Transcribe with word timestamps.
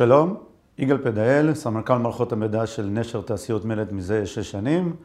שלום, 0.00 0.36
יגאל 0.78 0.98
פדאל, 0.98 1.54
סמנכ"ל 1.54 1.96
מערכות 1.96 2.32
המידע 2.32 2.66
של 2.66 2.86
נשר 2.86 3.20
תעשיות 3.20 3.64
מלט 3.64 3.92
מזה 3.92 4.26
שש 4.26 4.50
שנים, 4.50 4.96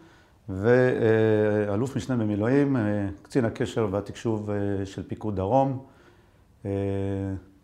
ואלוף 0.50 1.96
משנה 1.96 2.16
במילואים, 2.16 2.78
קצין 3.22 3.46
הקשר 3.46 3.88
והתקשוב 3.92 4.50
של 4.86 5.04
פיקוד 5.04 5.36
דרום. 5.36 5.80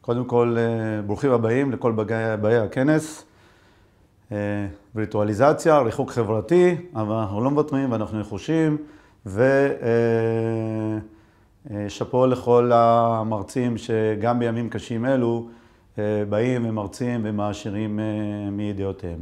קודם 0.02 0.26
כל, 0.26 0.58
ברוכים 1.06 1.32
הבאים 1.32 1.72
לכל 1.72 1.92
באי 2.42 2.58
הכנס. 2.58 3.26
וירטואליזציה, 4.96 5.80
ריחוק 5.80 6.12
חברתי, 6.12 6.76
אבל 6.96 7.16
אנחנו 7.16 7.44
לא 7.44 7.52
מוותרים 7.52 7.92
ואנחנו 7.92 8.20
נחושים, 8.20 8.78
ושאפו 11.66 12.28
לכל 12.28 12.72
המרצים 12.74 13.78
שגם 13.78 14.40
בימים 14.40 14.70
קשים 14.70 15.06
אלו 15.06 15.48
באים 16.30 16.66
ומרצים 16.70 17.22
ומעשירים 17.24 18.00
מידיעותיהם. 18.52 19.20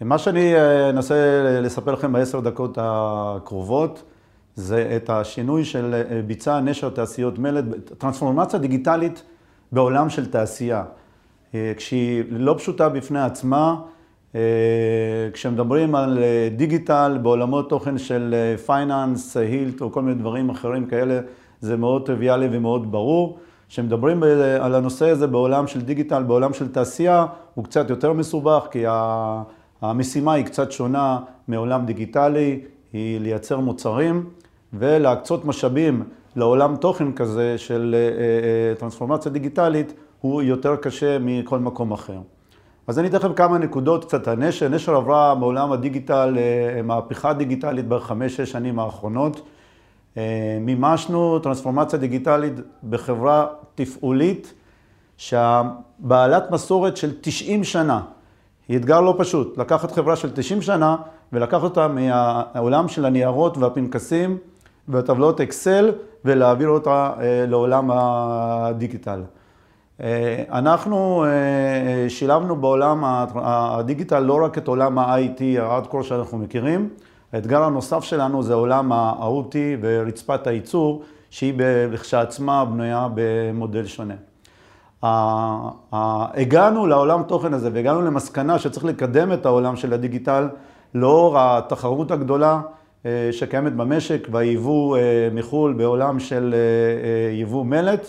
מה 0.00 0.18
שאני 0.18 0.54
אנסה 0.90 1.42
לספר 1.62 1.92
לכם 1.92 2.12
בעשר 2.12 2.40
דקות 2.40 2.78
הקרובות, 2.80 4.02
זה 4.54 4.92
את 4.96 5.10
השינוי 5.10 5.64
של 5.64 6.02
ביצע 6.26 6.60
נשר 6.60 6.88
תעשיות 6.90 7.38
מלט, 7.38 7.64
טרנספורמציה 7.98 8.58
דיגיטלית 8.58 9.22
בעולם 9.72 10.10
של 10.10 10.26
תעשייה, 10.26 10.84
כשהיא 11.76 12.24
לא 12.30 12.54
פשוטה 12.58 12.88
בפני 12.88 13.20
עצמה, 13.20 13.76
כשמדברים 15.32 15.94
על 15.94 16.18
דיגיטל 16.56 17.18
בעולמות 17.22 17.70
תוכן 17.70 17.98
של 17.98 18.34
פייננס, 18.66 19.36
הילט 19.36 19.80
או 19.80 19.92
כל 19.92 20.02
מיני 20.02 20.18
דברים 20.18 20.50
אחרים 20.50 20.86
כאלה, 20.86 21.20
זה 21.60 21.76
מאוד 21.76 22.06
טריוויאלי 22.06 22.48
ומאוד 22.52 22.92
ברור. 22.92 23.38
כשמדברים 23.68 24.22
על 24.60 24.74
הנושא 24.74 25.08
הזה 25.08 25.26
בעולם 25.26 25.66
של 25.66 25.80
דיגיטל, 25.80 26.22
בעולם 26.22 26.52
של 26.52 26.68
תעשייה, 26.68 27.26
הוא 27.54 27.64
קצת 27.64 27.90
יותר 27.90 28.12
מסובך, 28.12 28.66
כי 28.70 28.84
המשימה 29.82 30.32
היא 30.32 30.44
קצת 30.44 30.72
שונה 30.72 31.18
מעולם 31.48 31.86
דיגיטלי, 31.86 32.60
היא 32.92 33.20
לייצר 33.20 33.60
מוצרים 33.60 34.24
ולהקצות 34.72 35.44
משאבים 35.44 36.02
לעולם 36.36 36.76
תוכן 36.76 37.12
כזה 37.12 37.58
של 37.58 37.96
טרנספורמציה 38.78 39.32
דיגיטלית, 39.32 39.94
הוא 40.20 40.42
יותר 40.42 40.76
קשה 40.76 41.18
מכל 41.20 41.58
מקום 41.58 41.92
אחר. 41.92 42.18
אז 42.86 42.98
אני 42.98 43.08
אתן 43.08 43.16
לכם 43.16 43.32
כמה 43.32 43.58
נקודות 43.58 44.04
קצת 44.04 44.28
על 44.28 44.38
נשר. 44.38 44.68
נשר 44.68 44.94
עברה 44.96 45.34
בעולם 45.34 45.72
הדיגיטל 45.72 46.38
מהפכה 46.84 47.32
דיגיטלית 47.32 47.88
בחמש-שש 47.88 48.50
שנים 48.50 48.78
האחרונות. 48.78 49.40
מימשנו 50.60 51.38
טרנספורמציה 51.38 51.98
דיגיטלית 51.98 52.52
בחברה 52.88 53.46
תפעולית 53.74 54.54
שהבעלת 55.16 56.50
מסורת 56.50 56.96
של 56.96 57.12
90 57.20 57.64
שנה, 57.64 58.00
היא 58.68 58.76
אתגר 58.76 59.00
לא 59.00 59.14
פשוט, 59.18 59.58
לקחת 59.58 59.92
חברה 59.92 60.16
של 60.16 60.30
90 60.34 60.62
שנה 60.62 60.96
ולקחת 61.32 61.62
אותה 61.62 61.88
מהעולם 61.88 62.88
של 62.88 63.04
הניירות 63.04 63.58
והפנקסים 63.58 64.38
והטבלאות 64.88 65.40
אקסל 65.40 65.92
ולהעביר 66.24 66.68
אותה 66.68 67.12
לעולם 67.48 67.90
הדיגיטל. 67.92 69.22
אנחנו 70.50 71.24
שילבנו 72.08 72.56
בעולם 72.56 73.02
הדיגיטל 73.34 74.20
לא 74.20 74.44
רק 74.44 74.58
את 74.58 74.68
עולם 74.68 74.98
ה-IT, 74.98 75.60
ה-Hardcore 75.60 76.02
שאנחנו 76.02 76.38
מכירים, 76.38 76.88
האתגר 77.32 77.62
הנוסף 77.62 78.04
שלנו 78.04 78.42
זה 78.42 78.54
עולם 78.54 78.92
ה-OT 78.92 79.56
ורצפת 79.80 80.46
הייצור, 80.46 81.02
שהיא 81.30 81.54
לכשעצמה 81.92 82.64
בנויה 82.64 83.08
במודל 83.14 83.86
שונה. 83.86 84.14
הגענו 86.34 86.86
לעולם 86.86 87.22
תוכן 87.22 87.54
הזה 87.54 87.70
והגענו 87.72 88.02
למסקנה 88.02 88.58
שצריך 88.58 88.84
לקדם 88.84 89.32
את 89.32 89.46
העולם 89.46 89.76
של 89.76 89.92
הדיגיטל 89.92 90.48
לאור 90.94 91.36
התחרות 91.38 92.10
הגדולה 92.10 92.60
שקיימת 93.30 93.72
במשק 93.72 94.28
והיבוא 94.30 94.98
מחו"ל 95.34 95.72
בעולם 95.72 96.20
של 96.20 96.54
יבוא 97.32 97.64
מלט. 97.64 98.06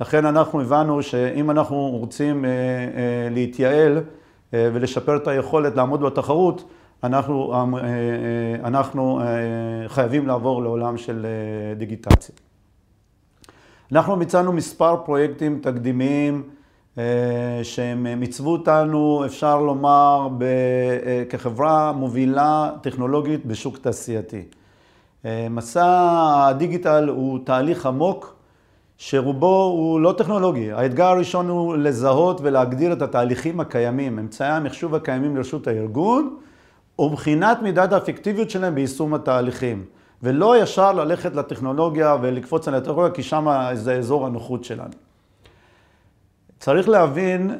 לכן 0.00 0.26
אנחנו 0.26 0.60
הבנו 0.60 1.02
שאם 1.02 1.50
אנחנו 1.50 1.88
רוצים 1.90 2.44
להתייעל 3.30 4.00
ולשפר 4.52 5.16
את 5.16 5.28
היכולת 5.28 5.76
לעמוד 5.76 6.00
בתחרות, 6.00 6.64
אנחנו, 7.04 7.54
אנחנו 8.64 9.20
חייבים 9.86 10.26
לעבור 10.26 10.62
לעולם 10.62 10.96
של 10.96 11.26
דיגיטציה. 11.76 12.34
אנחנו 13.92 14.16
ביצענו 14.16 14.52
מספר 14.52 14.96
פרויקטים 15.04 15.58
תקדימיים 15.62 16.42
שהם 17.62 18.20
מיצבו 18.20 18.52
אותנו, 18.52 19.22
אפשר 19.26 19.60
לומר, 19.60 20.28
כחברה 21.28 21.92
מובילה 21.92 22.70
טכנולוגית 22.82 23.46
בשוק 23.46 23.78
תעשייתי. 23.78 24.42
מסע 25.50 25.86
הדיגיטל 26.48 27.08
הוא 27.08 27.38
תהליך 27.44 27.86
עמוק 27.86 28.36
שרובו 28.98 29.62
הוא 29.62 30.00
לא 30.00 30.14
טכנולוגי. 30.18 30.72
האתגר 30.72 31.06
הראשון 31.06 31.48
הוא 31.48 31.76
לזהות 31.76 32.40
ולהגדיר 32.42 32.92
את 32.92 33.02
התהליכים 33.02 33.60
הקיימים, 33.60 34.18
אמצעי 34.18 34.48
המחשוב 34.48 34.94
הקיימים 34.94 35.36
לרשות 35.36 35.66
הארגון, 35.66 36.36
ובחינת 36.98 37.62
מידת 37.62 37.92
האפקטיביות 37.92 38.50
שלהם 38.50 38.74
ביישום 38.74 39.14
התהליכים. 39.14 39.84
ולא 40.22 40.62
ישר 40.62 40.92
ללכת 40.92 41.34
לטכנולוגיה 41.34 42.16
ולקפוץ 42.22 42.68
על 42.68 42.74
הטכנולוגיה, 42.74 43.10
כי 43.10 43.22
שם 43.22 43.70
זה 43.74 43.94
אזור 43.94 44.26
הנוחות 44.26 44.64
שלנו. 44.64 44.94
צריך 46.58 46.88
להבין, 46.88 47.58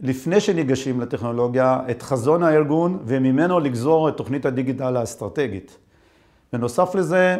לפני 0.00 0.40
שניגשים 0.40 1.00
לטכנולוגיה, 1.00 1.80
את 1.90 2.02
חזון 2.02 2.42
הארגון 2.42 2.98
וממנו 3.04 3.60
לגזור 3.60 4.08
את 4.08 4.16
תוכנית 4.16 4.46
הדיגיטל 4.46 4.96
האסטרטגית. 4.96 5.78
בנוסף 6.52 6.94
לזה, 6.94 7.36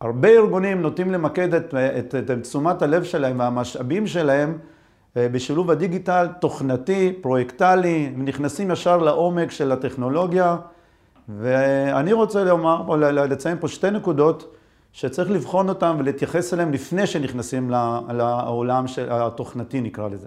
הרבה 0.00 0.28
ארגונים 0.28 0.82
נוטים 0.82 1.12
למקד 1.12 1.54
את, 1.54 1.74
את, 1.74 2.14
את 2.14 2.30
תשומת 2.42 2.82
הלב 2.82 3.04
שלהם 3.04 3.38
והמשאבים 3.38 4.06
שלהם 4.06 4.58
בשילוב 5.16 5.70
הדיגיטל 5.70 6.28
תוכנתי, 6.40 7.12
פרויקטלי, 7.20 8.12
ונכנסים 8.18 8.70
ישר 8.70 8.98
לעומק 8.98 9.50
של 9.50 9.72
הטכנולוגיה. 9.72 10.56
ואני 11.28 12.12
רוצה 12.12 12.44
לומר, 12.44 12.96
לציין 12.96 13.58
פה 13.60 13.68
שתי 13.68 13.90
נקודות 13.90 14.54
שצריך 14.92 15.30
לבחון 15.30 15.68
אותן 15.68 15.96
ולהתייחס 15.98 16.54
אליהן 16.54 16.72
לפני 16.72 17.06
שנכנסים 17.06 17.70
לעולם 18.10 18.84
התוכנתי, 19.10 19.80
נקרא 19.80 20.08
לזה. 20.08 20.26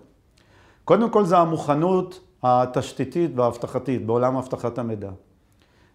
קודם 0.86 1.10
כל 1.10 1.26
זה 1.26 1.38
המוכנות 1.38 2.22
התשתיתית 2.44 3.32
והאבטחתית 3.36 4.06
בעולם 4.06 4.38
אבטחת 4.38 4.78
המידע. 4.78 5.10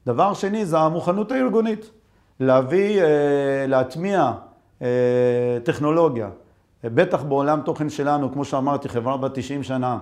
דבר 0.07 0.35
שני 0.35 0.67
זה 0.67 0.79
המוכנות 0.79 1.33
הארגונית. 1.33 1.91
להביא, 2.41 3.03
להטמיע 3.67 4.33
טכנולוגיה, 5.65 6.29
בטח 6.85 7.23
בעולם 7.23 7.61
תוכן 7.65 7.91
שלנו, 7.91 8.33
כמו 8.33 8.45
שאמרתי, 8.45 8.89
חברה 8.89 9.17
בת 9.17 9.31
90 9.35 9.63
שנה, 9.63 9.99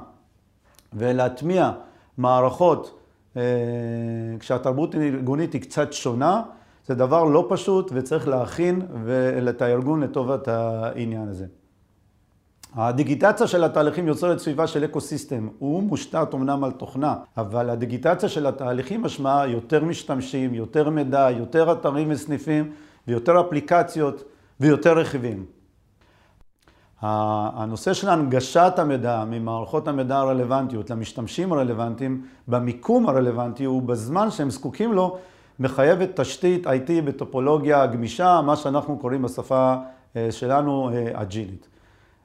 ולהטמיע 0.92 1.70
מערכות 2.18 3.00
כשהתרבות 4.38 4.94
הארגונית 4.94 5.52
היא 5.52 5.60
קצת 5.60 5.92
שונה, 5.92 6.42
זה 6.86 6.94
דבר 6.94 7.24
לא 7.24 7.46
פשוט 7.48 7.90
וצריך 7.94 8.28
להכין 8.28 8.82
את 9.48 9.62
הארגון 9.62 10.00
לטובת 10.00 10.48
העניין 10.48 11.28
הזה. 11.28 11.46
הדיגיטציה 12.74 13.46
של 13.46 13.64
התהליכים 13.64 14.08
יוצרת 14.08 14.38
סביבה 14.38 14.66
של 14.66 14.84
אקו-סיסטם. 14.84 15.48
הוא 15.58 15.82
מושתת 15.82 16.28
אמנם 16.34 16.64
על 16.64 16.70
תוכנה, 16.70 17.16
אבל 17.36 17.70
הדיגיטציה 17.70 18.28
של 18.28 18.46
התהליכים 18.46 19.02
משמעה 19.02 19.46
יותר 19.48 19.84
משתמשים, 19.84 20.54
יותר 20.54 20.90
מידע, 20.90 21.30
יותר 21.30 21.72
אתרים 21.72 22.08
וסניפים 22.10 22.72
ויותר 23.08 23.40
אפליקציות 23.40 24.24
ויותר 24.60 24.98
רכיבים. 24.98 25.44
הנושא 27.02 27.92
של 27.92 28.08
הנגשת 28.08 28.72
המידע 28.76 29.24
ממערכות 29.30 29.88
המידע 29.88 30.16
הרלוונטיות 30.16 30.90
למשתמשים 30.90 31.52
הרלוונטיים 31.52 32.22
במיקום 32.48 33.08
הרלוונטי 33.08 33.66
ובזמן 33.66 34.30
שהם 34.30 34.50
זקוקים 34.50 34.92
לו 34.92 35.18
מחייבת 35.60 36.20
תשתית 36.20 36.66
IT 36.66 36.90
בטופולוגיה 37.04 37.86
גמישה, 37.86 38.40
מה 38.46 38.56
שאנחנו 38.56 38.98
קוראים 38.98 39.22
בשפה 39.22 39.74
שלנו 40.30 40.90
אג'ילית. 41.12 41.68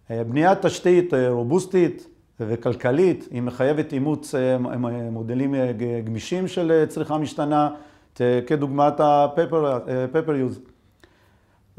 בניית 0.10 0.62
תשתית 0.62 1.14
רובוסטית 1.30 2.08
וכלכלית 2.40 3.28
היא 3.31 3.42
מחייבת 3.42 3.94
אימוץ 3.94 4.36
מודלים 5.12 5.56
גמישים 6.06 6.48
של 6.48 6.86
צריכה 6.88 7.18
משתנה 7.18 7.70
כדוגמת 8.48 9.00
ה-paper 9.00 10.28
use. 10.52 10.73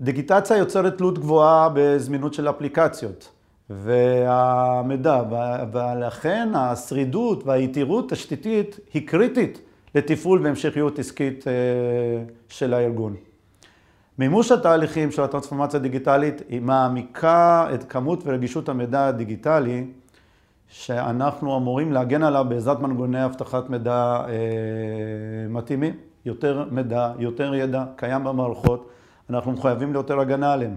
דיגיטציה 0.00 0.56
יוצרת 0.56 0.98
תלות 0.98 1.18
גבוהה 1.18 1.68
בזמינות 1.74 2.34
של 2.34 2.50
אפליקציות 2.50 3.32
והמידע, 3.70 5.22
ולכן 5.72 6.48
השרידות 6.54 7.46
והיתירות 7.46 8.12
התשתיתית 8.12 8.80
היא 8.94 9.08
קריטית 9.08 9.60
לתפעול 9.94 10.40
והמשכיות 10.42 10.98
עסקית 10.98 11.44
של 12.48 12.74
הארגון. 12.74 13.14
מימוש 14.18 14.52
התהליכים 14.52 15.10
של 15.10 15.22
הטרנספורמציה 15.22 15.80
הדיגיטלית 15.80 16.42
היא 16.48 16.60
מעמיקה 16.60 17.68
את 17.74 17.84
כמות 17.84 18.22
ורגישות 18.26 18.68
המידע 18.68 19.06
הדיגיטלי 19.06 19.86
שאנחנו 20.68 21.56
אמורים 21.56 21.92
להגן 21.92 22.22
עליו 22.22 22.46
בעזרת 22.48 22.80
מנגנוני 22.80 23.24
אבטחת 23.24 23.70
מידע 23.70 24.24
אה, 24.28 24.34
מתאימים. 25.48 25.94
יותר 26.24 26.64
מידע, 26.70 27.12
יותר 27.18 27.54
ידע 27.54 27.84
קיים 27.96 28.24
במערכות, 28.24 28.88
אנחנו 29.30 29.52
מחויבים 29.52 29.92
ליותר 29.92 30.20
הגנה 30.20 30.52
עליהם. 30.52 30.76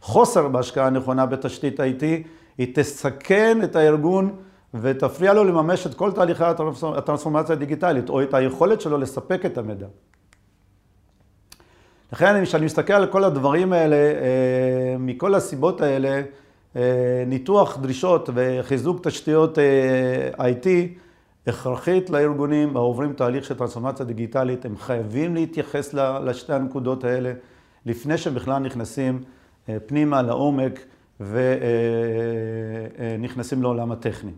חוסר 0.00 0.48
בהשקעה 0.48 0.90
נכונה 0.90 1.26
בתשתית 1.26 1.80
IT, 1.80 2.04
היא 2.58 2.74
תסכן 2.74 3.58
את 3.64 3.76
הארגון 3.76 4.36
ותפריע 4.74 5.34
לו 5.34 5.44
לממש 5.44 5.86
את 5.86 5.94
כל 5.94 6.12
תהליכי 6.12 6.44
הטרנספורמציה 6.96 7.54
הדיגיטלית, 7.54 8.08
או 8.08 8.22
את 8.22 8.34
היכולת 8.34 8.80
שלו 8.80 8.98
לספק 8.98 9.46
את 9.46 9.58
המידע. 9.58 9.86
לכן, 12.12 12.44
כשאני 12.44 12.66
מסתכל 12.66 12.92
על 12.92 13.06
כל 13.06 13.24
הדברים 13.24 13.72
האלה, 13.72 13.96
אה, 13.96 14.96
מכל 14.98 15.34
הסיבות 15.34 15.80
האלה, 15.80 16.22
אה, 16.76 17.24
ניתוח 17.26 17.76
דרישות 17.76 18.30
וחיזוק 18.34 19.08
תשתיות 19.08 19.58
אה, 19.58 20.50
IT 20.50 20.66
הכרחית 21.46 22.10
לארגונים 22.10 22.76
העוברים 22.76 23.12
תהליך 23.12 23.44
של 23.44 23.54
טרנספורמציה 23.54 24.06
דיגיטלית, 24.06 24.64
הם 24.64 24.76
חייבים 24.76 25.34
להתייחס 25.34 25.94
לשתי 25.94 26.52
הנקודות 26.52 27.04
האלה 27.04 27.32
לפני 27.86 28.18
שבכלל 28.18 28.58
נכנסים 28.58 29.22
פנימה 29.86 30.22
לעומק 30.22 30.80
ונכנסים 33.20 33.62
לעולם 33.62 33.92
הטכני. 33.92 34.32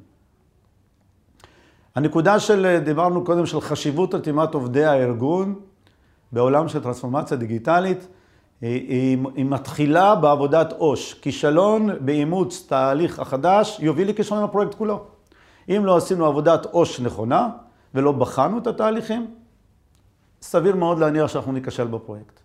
הנקודה 1.95 2.41
של, 2.41 2.79
דיברנו 2.85 3.25
קודם, 3.25 3.47
של 3.47 3.61
חשיבות 3.61 4.15
רתימת 4.15 4.55
עובדי 4.55 4.85
הארגון 4.85 5.55
בעולם 6.33 6.69
של 6.69 6.83
טרנספורמציה 6.83 7.37
דיגיטלית, 7.37 8.09
היא, 8.61 9.19
היא 9.35 9.45
מתחילה 9.45 10.15
בעבודת 10.15 10.73
עו"ש. 10.73 11.15
כישלון 11.15 11.89
באימוץ 12.01 12.67
תהליך 12.69 13.19
החדש 13.19 13.79
יוביל 13.81 14.09
לכישלון 14.09 14.43
הפרויקט 14.45 14.75
כולו. 14.75 15.18
אם 15.69 15.83
לא 15.85 15.97
עשינו 15.97 16.27
עבודת 16.27 16.67
עו"ש 16.67 17.01
נכונה 17.01 17.49
ולא 17.95 18.13
בחנו 18.13 18.59
את 18.59 18.67
התהליכים, 18.67 19.27
סביר 20.43 20.77
מאוד 20.77 20.99
להניח 20.99 21.27
שאנחנו 21.27 21.53
ניכשל 21.53 21.87
בפרויקט. 21.87 22.41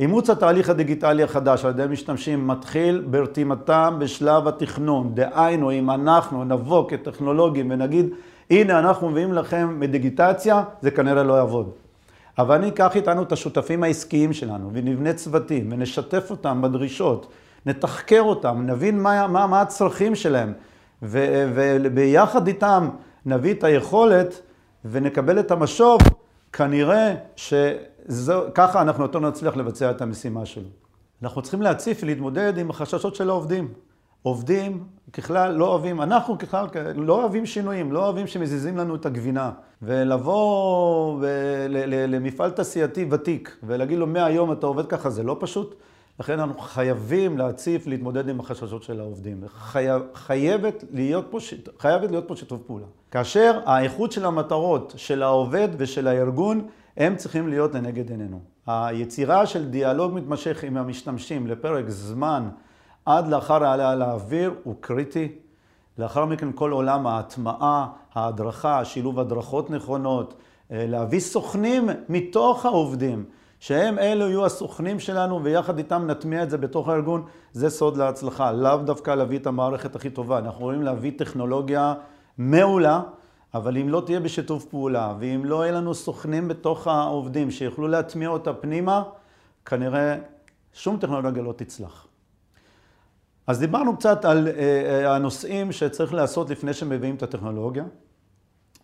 אימוץ 0.00 0.30
התהליך 0.30 0.70
הדיגיטלי 0.70 1.22
החדש 1.22 1.64
על 1.64 1.70
ידי 1.70 1.84
משתמשים 1.90 2.46
מתחיל 2.46 3.04
ברתימתם 3.10 3.96
בשלב 3.98 4.48
התכנון. 4.48 5.14
דהיינו, 5.14 5.72
אם 5.72 5.90
אנחנו 5.90 6.44
נבוא 6.44 6.90
כטכנולוגים 6.90 7.70
ונגיד, 7.70 8.06
הנה 8.50 8.78
אנחנו 8.78 9.10
מביאים 9.10 9.32
לכם 9.32 9.80
מדיגיטציה, 9.80 10.62
זה 10.80 10.90
כנראה 10.90 11.22
לא 11.22 11.34
יעבוד. 11.34 11.70
אבל 12.38 12.54
אני 12.54 12.68
אקח 12.68 12.96
איתנו 12.96 13.22
את 13.22 13.32
השותפים 13.32 13.82
העסקיים 13.82 14.32
שלנו 14.32 14.70
ונבנה 14.72 15.12
צוותים 15.12 15.68
ונשתף 15.72 16.30
אותם 16.30 16.62
בדרישות, 16.62 17.32
נתחקר 17.66 18.20
אותם, 18.20 18.62
נבין 18.66 19.02
מה, 19.02 19.26
מה, 19.26 19.46
מה 19.46 19.60
הצרכים 19.60 20.14
שלהם 20.14 20.52
וביחד 21.02 22.46
איתם 22.46 22.88
נביא 23.26 23.54
את 23.54 23.64
היכולת 23.64 24.42
ונקבל 24.84 25.40
את 25.40 25.50
המשוב, 25.50 26.00
כנראה 26.52 27.14
שככה 27.36 28.82
אנחנו 28.82 29.02
יותר 29.02 29.20
נצליח 29.20 29.56
לבצע 29.56 29.90
את 29.90 30.02
המשימה 30.02 30.46
שלו. 30.46 30.68
אנחנו 31.22 31.42
צריכים 31.42 31.62
להציף 31.62 31.98
ולהתמודד 32.02 32.58
עם 32.58 32.70
החששות 32.70 33.14
של 33.14 33.28
העובדים. 33.28 33.68
עובדים 34.22 34.84
ככלל 35.12 35.52
לא 35.54 35.68
אוהבים, 35.68 36.02
אנחנו 36.02 36.38
ככלל 36.38 36.66
לא 36.94 37.20
אוהבים 37.20 37.46
שינויים, 37.46 37.92
לא 37.92 38.04
אוהבים 38.04 38.26
שמזיזים 38.26 38.76
לנו 38.76 38.94
את 38.94 39.06
הגבינה. 39.06 39.50
ולבוא 39.82 41.20
למפעל 42.08 42.50
תעשייתי 42.50 43.06
ותיק 43.10 43.56
ולהגיד 43.62 43.98
לו 43.98 44.06
מהיום 44.06 44.52
אתה 44.52 44.66
עובד 44.66 44.86
ככה 44.86 45.10
זה 45.10 45.22
לא 45.22 45.36
פשוט. 45.40 45.74
לכן 46.20 46.40
אנחנו 46.40 46.58
חייבים 46.58 47.38
להציף, 47.38 47.86
להתמודד 47.86 48.28
עם 48.28 48.40
החששות 48.40 48.82
של 48.82 49.00
העובדים. 49.00 49.44
חייב, 49.48 50.02
חייבת, 50.14 50.84
להיות 50.92 51.26
פה, 51.30 51.38
חייבת 51.78 52.10
להיות 52.10 52.28
פה 52.28 52.36
שיתוף 52.36 52.60
פעולה. 52.66 52.86
כאשר 53.10 53.60
האיכות 53.64 54.12
של 54.12 54.24
המטרות 54.24 54.94
של 54.96 55.22
העובד 55.22 55.68
ושל 55.76 56.08
הארגון, 56.08 56.66
הם 56.96 57.16
צריכים 57.16 57.48
להיות 57.48 57.74
לנגד 57.74 58.10
עינינו. 58.10 58.40
היצירה 58.66 59.46
של 59.46 59.68
דיאלוג 59.70 60.14
מתמשך 60.14 60.64
עם 60.64 60.76
המשתמשים 60.76 61.46
לפרק 61.46 61.84
זמן 61.88 62.48
עד 63.06 63.28
לאחר 63.28 63.64
העלייה 63.64 63.94
לאוויר 63.94 64.54
הוא 64.64 64.74
קריטי. 64.80 65.32
לאחר 65.98 66.24
מכן 66.24 66.48
כל 66.54 66.72
עולם 66.72 67.06
ההטמעה, 67.06 67.86
ההדרכה, 68.14 68.84
שילוב 68.84 69.20
הדרכות 69.20 69.70
נכונות, 69.70 70.34
אה, 70.72 70.86
להביא 70.88 71.20
סוכנים 71.20 71.88
מתוך 72.08 72.66
העובדים, 72.66 73.24
שהם 73.66 73.98
אלו 73.98 74.28
יהיו 74.28 74.46
הסוכנים 74.46 75.00
שלנו 75.00 75.44
ויחד 75.44 75.78
איתם 75.78 76.10
נטמיע 76.10 76.42
את 76.42 76.50
זה 76.50 76.58
בתוך 76.58 76.88
הארגון, 76.88 77.24
זה 77.52 77.70
סוד 77.70 77.96
להצלחה. 77.96 78.52
לאו 78.52 78.76
דווקא 78.76 79.10
להביא 79.10 79.38
את 79.38 79.46
המערכת 79.46 79.96
הכי 79.96 80.10
טובה, 80.10 80.38
אנחנו 80.38 80.60
יכולים 80.60 80.82
להביא 80.82 81.12
טכנולוגיה 81.16 81.94
מעולה, 82.38 83.02
אבל 83.54 83.78
אם 83.78 83.88
לא 83.88 84.02
תהיה 84.06 84.20
בשיתוף 84.20 84.64
פעולה, 84.64 85.14
ואם 85.18 85.44
לא 85.44 85.62
יהיה 85.62 85.72
לנו 85.72 85.94
סוכנים 85.94 86.48
בתוך 86.48 86.86
העובדים 86.86 87.50
שיוכלו 87.50 87.88
להטמיע 87.88 88.28
אותה 88.28 88.52
פנימה, 88.52 89.02
כנראה 89.64 90.16
שום 90.72 90.96
טכנולוגיה 90.96 91.42
לא 91.42 91.52
תצלח. 91.56 92.06
אז 93.46 93.58
דיברנו 93.58 93.96
קצת 93.96 94.24
על 94.24 94.48
uh, 94.48 95.06
הנושאים 95.08 95.72
שצריך 95.72 96.14
לעשות 96.14 96.50
לפני 96.50 96.72
שמביאים 96.72 97.14
את 97.14 97.22
הטכנולוגיה, 97.22 97.84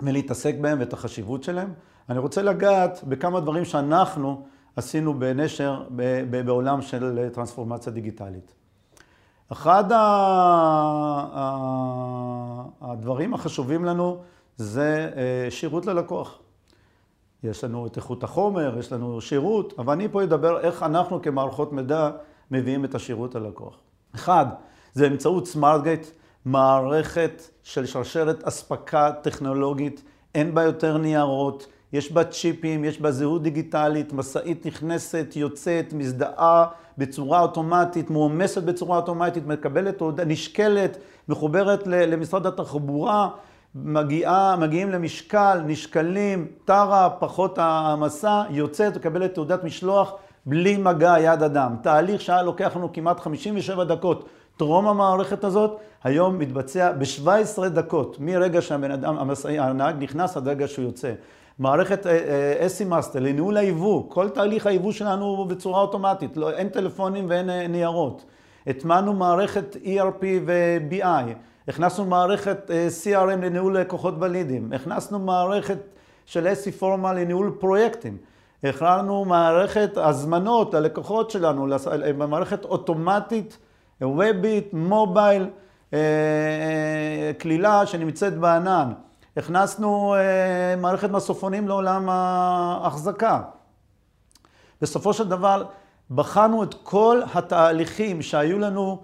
ולהתעסק 0.00 0.54
בהם 0.60 0.80
ואת 0.80 0.92
החשיבות 0.92 1.42
שלהם. 1.42 1.72
אני 2.08 2.18
רוצה 2.18 2.42
לגעת 2.42 3.04
בכמה 3.08 3.40
דברים 3.40 3.64
שאנחנו 3.64 4.46
עשינו 4.76 5.14
בנשר 5.14 5.82
בעולם 6.44 6.82
של 6.82 7.28
טרנספורמציה 7.32 7.92
דיגיטלית. 7.92 8.54
אחד 9.52 9.84
הדברים 12.80 13.34
החשובים 13.34 13.84
לנו 13.84 14.18
זה 14.56 15.10
uh, 15.14 15.50
שירות 15.50 15.86
ללקוח. 15.86 16.38
יש 17.42 17.64
לנו 17.64 17.86
את 17.86 17.96
איכות 17.96 18.24
החומר, 18.24 18.78
יש 18.78 18.92
לנו 18.92 19.20
שירות, 19.20 19.74
אבל 19.78 19.92
אני 19.92 20.08
פה 20.08 20.22
אדבר 20.22 20.60
איך 20.60 20.82
אנחנו 20.82 21.22
כמערכות 21.22 21.72
מידע 21.72 22.10
מביאים 22.50 22.84
את 22.84 22.94
השירות 22.94 23.34
ללקוח. 23.34 23.80
אחד, 24.14 24.46
זה 24.92 25.08
באמצעות 25.08 25.46
סמארטגייט, 25.46 26.06
מערכת 26.44 27.42
של 27.62 27.86
שרשרת 27.86 28.44
אספקה 28.44 29.12
טכנולוגית, 29.22 30.02
אין 30.34 30.54
בה 30.54 30.62
יותר 30.62 30.98
ניירות, 30.98 31.66
יש 31.92 32.12
בה 32.12 32.24
צ'יפים, 32.24 32.84
יש 32.84 33.00
בה 33.00 33.10
זהות 33.10 33.42
דיגיטלית, 33.42 34.12
משאית 34.12 34.66
נכנסת, 34.66 35.32
יוצאת, 35.36 35.92
מזדהה 35.92 36.66
בצורה 36.98 37.40
אוטומטית, 37.40 38.10
מועמסת 38.10 38.62
בצורה 38.62 38.96
אוטומטית, 38.96 39.46
מקבלת, 39.46 40.02
נשקלת, 40.26 40.96
מחוברת 41.28 41.86
למשרד 41.86 42.46
התחבורה, 42.46 43.28
מגיעה, 43.74 44.56
מגיעים 44.56 44.90
למשקל, 44.90 45.60
נשקלים, 45.66 46.46
טרה, 46.64 47.10
פחות 47.18 47.58
העמסה, 47.58 48.42
יוצאת, 48.50 48.96
מקבלת 48.96 49.34
תעודת 49.34 49.64
משלוח. 49.64 50.14
בלי 50.46 50.76
מגע 50.76 51.14
יד 51.20 51.42
אדם. 51.42 51.76
תהליך 51.82 52.20
שהיה 52.20 52.42
לוקח 52.42 52.76
לנו 52.76 52.92
כמעט 52.92 53.20
57 53.20 53.84
דקות 53.84 54.28
טרום 54.56 54.88
המערכת 54.88 55.44
הזאת, 55.44 55.76
היום 56.04 56.38
מתבצע 56.38 56.92
ב-17 56.92 57.68
דקות, 57.68 58.16
מרגע 58.20 58.62
שהבן 58.62 58.90
אדם, 58.90 59.16
הנהג 59.58 60.02
נכנס 60.02 60.36
עד 60.36 60.48
רגע 60.48 60.68
שהוא 60.68 60.84
יוצא. 60.84 61.12
מערכת 61.58 62.06
אסי 62.58 62.84
מאסטר 62.84 63.20
לניהול 63.20 63.56
היבוא, 63.56 64.04
כל 64.08 64.28
תהליך 64.28 64.66
היבוא 64.66 64.92
שלנו 64.92 65.24
הוא 65.24 65.46
בצורה 65.46 65.80
אוטומטית, 65.80 66.36
לא, 66.36 66.50
אין 66.50 66.68
טלפונים 66.68 67.26
ואין 67.28 67.50
אה, 67.50 67.66
ניירות. 67.68 68.24
הטמענו 68.66 69.12
מערכת 69.12 69.76
ERP 69.84 70.24
ו-BI, 70.46 71.32
הכנסנו 71.68 72.04
מערכת 72.04 72.70
אה, 72.70 72.88
CRM 73.02 73.44
לניהול 73.44 73.78
לקוחות 73.78 74.14
ולידים, 74.20 74.72
הכנסנו 74.72 75.18
מערכת 75.18 75.78
של 76.26 76.52
אסי 76.52 76.72
פורמה 76.72 77.12
לניהול 77.12 77.56
פרויקטים. 77.60 78.16
הכררנו 78.64 79.24
מערכת 79.24 79.90
הזמנות 79.96 80.74
ללקוחות 80.74 81.30
שלנו, 81.30 81.66
מערכת 82.28 82.64
אוטומטית, 82.64 83.58
וובית, 84.02 84.74
מובייל, 84.74 85.42
אה, 85.92 85.98
אה, 85.98 87.32
כלילה 87.40 87.86
שנמצאת 87.86 88.38
בענן. 88.38 88.92
הכנסנו 89.36 90.14
אה, 90.14 90.76
מערכת 90.76 91.10
מסופונים 91.10 91.68
לעולם 91.68 92.08
ההחזקה. 92.08 93.40
בסופו 94.82 95.12
של 95.12 95.28
דבר 95.28 95.64
בחנו 96.10 96.62
את 96.62 96.74
כל 96.82 97.20
התהליכים 97.34 98.22
שהיו 98.22 98.58
לנו 98.58 99.02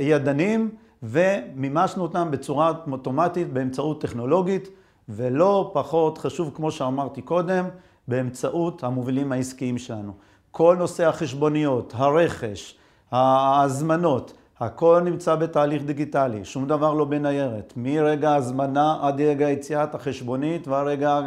ידנים 0.00 0.70
ומימשנו 1.02 2.02
אותם 2.02 2.30
בצורה 2.30 2.72
אוטומטית 2.92 3.52
באמצעות 3.52 4.00
טכנולוגית 4.00 4.68
ולא 5.08 5.70
פחות 5.74 6.18
חשוב 6.18 6.50
כמו 6.54 6.70
שאמרתי 6.70 7.22
קודם, 7.22 7.68
באמצעות 8.08 8.84
המובילים 8.84 9.32
העסקיים 9.32 9.78
שלנו. 9.78 10.12
כל 10.50 10.76
נושא 10.78 11.08
החשבוניות, 11.08 11.92
הרכש, 11.96 12.78
ההזמנות, 13.10 14.32
הכל 14.64 15.00
נמצא 15.04 15.34
בתהליך 15.34 15.82
דיגיטלי, 15.84 16.44
שום 16.44 16.66
דבר 16.66 16.94
לא 16.94 17.04
בניירת. 17.04 17.72
מרגע 17.76 18.30
ההזמנה 18.30 18.98
עד 19.02 19.20
רגע 19.20 19.50
יציאת 19.50 19.94
החשבונית 19.94 20.68
והרגע 20.68 21.20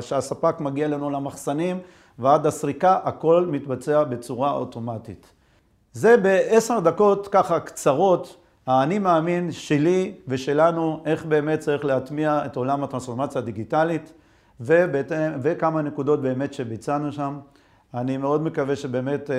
שהספק 0.00 0.60
מגיע 0.60 0.88
לנו 0.88 1.10
למחסנים 1.10 1.78
ועד 2.18 2.46
הסריקה, 2.46 2.98
הכל 3.04 3.46
מתבצע 3.50 4.04
בצורה 4.04 4.52
אוטומטית. 4.52 5.26
זה 5.92 6.16
בעשר 6.16 6.80
דקות 6.80 7.28
ככה 7.28 7.60
קצרות 7.60 8.36
האני 8.66 8.98
מאמין 8.98 9.52
שלי 9.52 10.14
ושלנו, 10.28 11.02
איך 11.04 11.24
באמת 11.24 11.58
צריך 11.58 11.84
להטמיע 11.84 12.42
את 12.46 12.56
עולם 12.56 12.84
הטרנספורמציה 12.84 13.40
הדיגיטלית, 13.40 14.12
ובהתאם, 14.60 15.32
וכמה 15.42 15.82
נקודות 15.82 16.22
באמת 16.22 16.54
שביצענו 16.54 17.12
שם. 17.12 17.38
אני 17.94 18.16
מאוד 18.16 18.42
מקווה 18.42 18.76
שבאמת, 18.76 19.30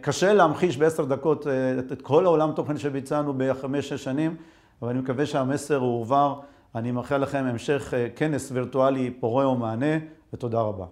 קשה 0.00 0.32
להמחיש 0.32 0.76
בעשר 0.76 1.04
דקות 1.04 1.46
את 1.92 2.02
כל 2.02 2.24
העולם 2.24 2.52
תוכן 2.52 2.78
שביצענו 2.78 3.34
בחמש-שש 3.36 4.04
שנים, 4.04 4.36
אבל 4.82 4.90
אני 4.90 5.00
מקווה 5.00 5.26
שהמסר 5.26 5.76
הועבר. 5.76 6.40
אני 6.74 6.90
מאחל 6.90 7.16
לכם 7.16 7.44
המשך 7.44 7.94
כנס 8.16 8.52
וירטואלי 8.52 9.10
פורה 9.10 9.48
ומענה, 9.48 9.96
ותודה 10.32 10.60
רבה. 10.60 10.86